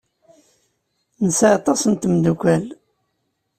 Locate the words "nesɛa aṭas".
1.25-1.81